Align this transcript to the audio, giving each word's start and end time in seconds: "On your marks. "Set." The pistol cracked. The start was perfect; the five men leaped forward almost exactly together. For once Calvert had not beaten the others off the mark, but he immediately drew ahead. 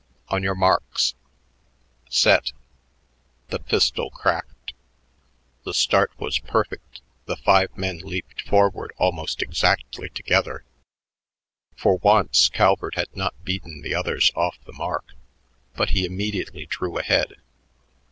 "On 0.29 0.41
your 0.41 0.55
marks. 0.55 1.13
"Set." 2.09 2.53
The 3.49 3.59
pistol 3.59 4.09
cracked. 4.09 4.73
The 5.63 5.75
start 5.75 6.11
was 6.17 6.39
perfect; 6.39 7.01
the 7.27 7.35
five 7.37 7.77
men 7.77 7.99
leaped 7.99 8.41
forward 8.41 8.93
almost 8.97 9.43
exactly 9.43 10.09
together. 10.09 10.65
For 11.75 11.97
once 11.97 12.49
Calvert 12.49 12.95
had 12.95 13.15
not 13.15 13.43
beaten 13.45 13.83
the 13.83 13.93
others 13.93 14.31
off 14.33 14.57
the 14.65 14.73
mark, 14.73 15.13
but 15.75 15.91
he 15.91 16.03
immediately 16.07 16.65
drew 16.65 16.97
ahead. 16.97 17.35